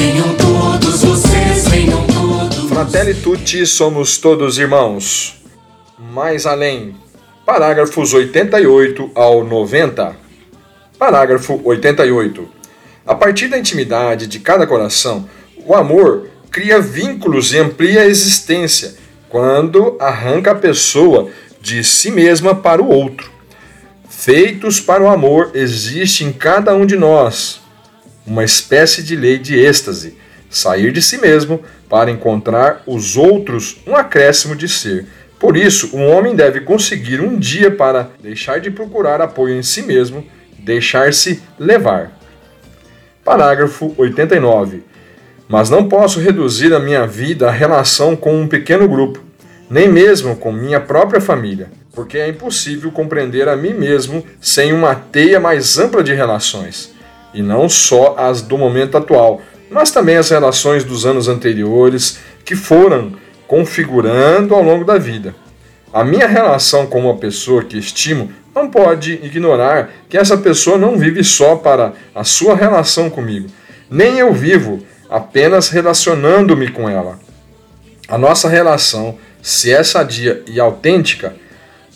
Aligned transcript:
Venham 0.00 0.34
todos 0.34 1.04
vocês, 1.04 1.68
venham 1.68 2.06
todos. 2.06 2.70
Fratelli 2.70 3.12
tutti, 3.12 3.66
somos 3.66 4.16
todos 4.16 4.56
irmãos. 4.56 5.42
Mais 5.98 6.46
além. 6.46 6.96
Parágrafos 7.44 8.14
88 8.14 9.10
ao 9.14 9.44
90. 9.44 10.16
Parágrafo 10.98 11.60
88. 11.62 12.48
A 13.06 13.14
partir 13.14 13.48
da 13.48 13.58
intimidade 13.58 14.26
de 14.26 14.40
cada 14.40 14.66
coração, 14.66 15.28
o 15.66 15.74
amor 15.74 16.28
cria 16.50 16.80
vínculos 16.80 17.52
e 17.52 17.58
amplia 17.58 18.00
a 18.00 18.06
existência 18.06 18.94
quando 19.28 19.98
arranca 20.00 20.52
a 20.52 20.54
pessoa 20.54 21.28
de 21.60 21.84
si 21.84 22.10
mesma 22.10 22.54
para 22.54 22.82
o 22.82 22.88
outro. 22.88 23.30
Feitos 24.08 24.80
para 24.80 25.02
o 25.02 25.08
amor, 25.10 25.50
existe 25.52 26.24
em 26.24 26.32
cada 26.32 26.74
um 26.74 26.86
de 26.86 26.96
nós 26.96 27.59
uma 28.30 28.44
espécie 28.44 29.02
de 29.02 29.16
lei 29.16 29.38
de 29.38 29.58
êxtase, 29.58 30.16
sair 30.48 30.92
de 30.92 31.02
si 31.02 31.18
mesmo 31.18 31.60
para 31.88 32.12
encontrar 32.12 32.80
os 32.86 33.16
outros 33.16 33.78
um 33.84 33.96
acréscimo 33.96 34.54
de 34.54 34.68
ser. 34.68 35.04
Por 35.36 35.56
isso, 35.56 35.96
um 35.96 36.08
homem 36.08 36.36
deve 36.36 36.60
conseguir 36.60 37.20
um 37.20 37.36
dia 37.36 37.72
para 37.72 38.10
deixar 38.22 38.60
de 38.60 38.70
procurar 38.70 39.20
apoio 39.20 39.56
em 39.56 39.64
si 39.64 39.82
mesmo, 39.82 40.24
deixar-se 40.60 41.42
levar. 41.58 42.12
Parágrafo 43.24 43.92
89. 43.98 44.84
Mas 45.48 45.68
não 45.68 45.88
posso 45.88 46.20
reduzir 46.20 46.72
a 46.72 46.78
minha 46.78 47.08
vida 47.08 47.48
à 47.48 47.50
relação 47.50 48.14
com 48.14 48.40
um 48.40 48.46
pequeno 48.46 48.88
grupo, 48.88 49.20
nem 49.68 49.88
mesmo 49.88 50.36
com 50.36 50.52
minha 50.52 50.78
própria 50.78 51.20
família, 51.20 51.68
porque 51.92 52.16
é 52.16 52.28
impossível 52.28 52.92
compreender 52.92 53.48
a 53.48 53.56
mim 53.56 53.74
mesmo 53.74 54.24
sem 54.40 54.72
uma 54.72 54.94
teia 54.94 55.40
mais 55.40 55.78
ampla 55.78 56.04
de 56.04 56.14
relações, 56.14 56.94
e 57.32 57.42
não 57.42 57.68
só 57.68 58.14
as 58.18 58.42
do 58.42 58.58
momento 58.58 58.96
atual, 58.96 59.40
mas 59.70 59.90
também 59.90 60.16
as 60.16 60.30
relações 60.30 60.84
dos 60.84 61.06
anos 61.06 61.28
anteriores 61.28 62.18
que 62.44 62.56
foram 62.56 63.12
configurando 63.46 64.54
ao 64.54 64.62
longo 64.62 64.84
da 64.84 64.98
vida. 64.98 65.34
A 65.92 66.04
minha 66.04 66.26
relação 66.26 66.86
com 66.86 67.00
uma 67.00 67.16
pessoa 67.16 67.64
que 67.64 67.78
estimo 67.78 68.30
não 68.54 68.70
pode 68.70 69.12
ignorar 69.22 69.90
que 70.08 70.16
essa 70.16 70.36
pessoa 70.36 70.78
não 70.78 70.96
vive 70.96 71.22
só 71.24 71.56
para 71.56 71.92
a 72.14 72.24
sua 72.24 72.54
relação 72.54 73.10
comigo. 73.10 73.48
Nem 73.90 74.18
eu 74.18 74.32
vivo 74.32 74.80
apenas 75.08 75.68
relacionando-me 75.68 76.70
com 76.70 76.88
ela. 76.88 77.18
A 78.08 78.16
nossa 78.16 78.48
relação, 78.48 79.18
se 79.42 79.72
é 79.72 79.82
sadia 79.82 80.42
e 80.46 80.60
autêntica, 80.60 81.34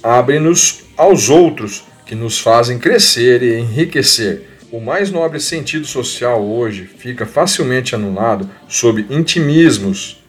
abre-nos 0.03 0.85
aos 0.97 1.29
outros 1.29 1.85
que 2.07 2.15
nos 2.15 2.39
fazem 2.39 2.79
crescer 2.79 3.43
e 3.43 3.59
enriquecer. 3.59 4.54
O 4.75 4.81
mais 4.81 5.09
nobre 5.09 5.39
sentido 5.39 5.87
social 5.87 6.45
hoje 6.45 6.91
fica 6.99 7.25
facilmente 7.25 7.95
anulado 7.95 8.51
sob 8.67 9.07
intimismos 9.09 10.21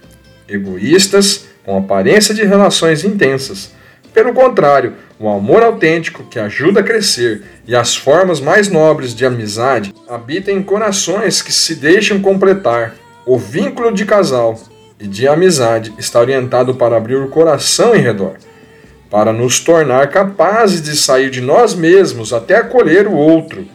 egoístas 0.48 1.48
com 1.64 1.76
aparência 1.76 2.32
de 2.32 2.44
relações 2.44 3.04
intensas. 3.04 3.72
Pelo 4.14 4.36
contrário, 4.36 4.94
o 5.18 5.28
amor 5.28 5.64
autêntico 5.64 6.24
que 6.26 6.38
ajuda 6.38 6.82
a 6.82 6.84
crescer 6.84 7.42
e 7.68 7.76
as 7.76 7.96
formas 7.96 8.40
mais 8.40 8.70
nobres 8.70 9.16
de 9.16 9.26
amizade 9.26 9.92
habitam 10.08 10.54
em 10.54 10.62
corações 10.62 11.42
que 11.42 11.52
se 11.52 11.74
deixam 11.74 12.22
completar. 12.22 12.94
O 13.26 13.40
vínculo 13.40 13.92
de 13.92 14.06
casal 14.06 14.62
e 15.00 15.08
de 15.08 15.28
amizade 15.28 15.92
está 15.98 16.20
orientado 16.20 16.76
para 16.76 16.96
abrir 16.96 17.16
o 17.16 17.30
coração 17.30 17.96
em 17.96 18.00
redor, 18.00 18.36
para 19.10 19.34
nos 19.34 19.60
tornar 19.60 20.12
capazes 20.12 20.84
de 20.84 20.96
sair 20.96 21.32
de 21.32 21.42
nós 21.42 21.74
mesmos 21.74 22.32
até 22.32 22.58
acolher 22.58 23.08
o 23.08 23.14
outro. 23.16 23.74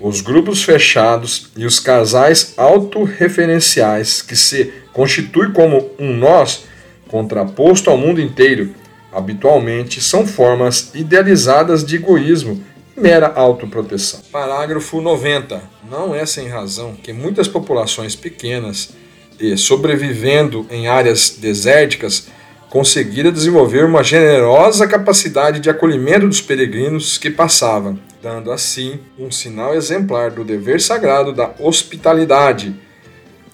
Os 0.00 0.22
grupos 0.22 0.62
fechados 0.62 1.50
e 1.56 1.66
os 1.66 1.78
casais 1.78 2.54
autorreferenciais 2.56 4.22
que 4.22 4.34
se 4.34 4.72
constituem 4.94 5.52
como 5.52 5.90
um 5.98 6.16
nós 6.16 6.64
contraposto 7.06 7.90
ao 7.90 7.98
mundo 7.98 8.20
inteiro 8.20 8.74
habitualmente 9.12 10.00
são 10.00 10.26
formas 10.26 10.90
idealizadas 10.94 11.84
de 11.84 11.96
egoísmo 11.96 12.62
e 12.96 13.00
mera 13.00 13.32
autoproteção. 13.34 14.20
Parágrafo 14.32 15.00
90. 15.00 15.60
Não 15.90 16.14
é 16.14 16.24
sem 16.24 16.48
razão 16.48 16.94
que 16.94 17.12
muitas 17.12 17.48
populações 17.48 18.16
pequenas 18.16 18.90
e 19.38 19.56
sobrevivendo 19.56 20.66
em 20.70 20.86
áreas 20.86 21.36
desérticas 21.38 22.28
conseguiram 22.70 23.32
desenvolver 23.32 23.84
uma 23.84 24.02
generosa 24.04 24.86
capacidade 24.86 25.60
de 25.60 25.68
acolhimento 25.68 26.28
dos 26.28 26.40
peregrinos 26.40 27.18
que 27.18 27.28
passavam, 27.28 27.98
dando 28.22 28.52
assim 28.52 28.98
um 29.18 29.30
sinal 29.30 29.74
exemplar 29.74 30.30
do 30.30 30.44
dever 30.44 30.80
sagrado 30.80 31.32
da 31.32 31.50
hospitalidade. 31.58 32.74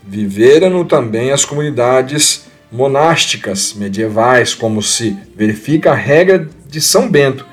Viveram 0.02 0.84
também 0.84 1.30
as 1.30 1.44
comunidades 1.44 2.46
monásticas 2.70 3.74
medievais, 3.74 4.54
como 4.54 4.82
se 4.82 5.16
verifica 5.36 5.92
a 5.92 5.94
regra 5.94 6.48
de 6.68 6.80
São 6.80 7.08
Bento, 7.08 7.46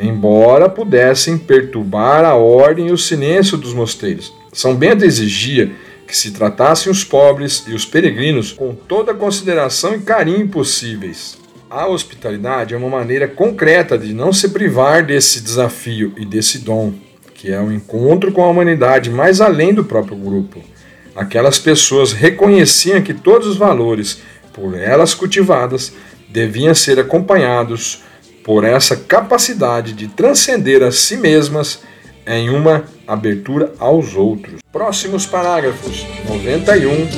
embora 0.00 0.68
pudessem 0.68 1.38
perturbar 1.38 2.24
a 2.24 2.34
ordem 2.34 2.88
e 2.88 2.92
o 2.92 2.98
silêncio 2.98 3.56
dos 3.56 3.72
mosteiros. 3.72 4.32
São 4.52 4.74
Bento 4.74 5.04
exigia 5.04 5.72
que 6.06 6.16
se 6.16 6.32
tratassem 6.32 6.90
os 6.90 7.04
pobres 7.04 7.64
e 7.68 7.72
os 7.72 7.86
peregrinos 7.86 8.52
com 8.52 8.74
toda 8.74 9.12
a 9.12 9.14
consideração 9.14 9.94
e 9.94 10.00
carinho 10.00 10.48
possíveis. 10.48 11.41
A 11.74 11.86
hospitalidade 11.86 12.74
é 12.74 12.76
uma 12.76 12.90
maneira 12.90 13.26
concreta 13.26 13.96
de 13.96 14.12
não 14.12 14.30
se 14.30 14.50
privar 14.50 15.06
desse 15.06 15.40
desafio 15.40 16.12
e 16.18 16.26
desse 16.26 16.58
dom, 16.58 16.92
que 17.32 17.50
é 17.50 17.58
o 17.58 17.62
um 17.62 17.72
encontro 17.72 18.30
com 18.30 18.44
a 18.44 18.48
humanidade 18.50 19.08
mais 19.08 19.40
além 19.40 19.72
do 19.72 19.82
próprio 19.82 20.18
grupo. 20.18 20.62
Aquelas 21.16 21.58
pessoas 21.58 22.12
reconheciam 22.12 23.00
que 23.00 23.14
todos 23.14 23.48
os 23.48 23.56
valores 23.56 24.20
por 24.52 24.78
elas 24.78 25.14
cultivadas 25.14 25.94
deviam 26.28 26.74
ser 26.74 27.00
acompanhados 27.00 28.02
por 28.44 28.64
essa 28.64 28.94
capacidade 28.94 29.94
de 29.94 30.08
transcender 30.08 30.82
a 30.82 30.92
si 30.92 31.16
mesmas 31.16 31.80
em 32.26 32.50
uma 32.50 32.84
abertura 33.08 33.72
aos 33.78 34.14
outros. 34.14 34.60
Próximos 34.70 35.24
parágrafos 35.24 36.06
91 36.28 37.08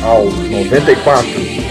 ao 0.00 0.26
94. 0.30 1.65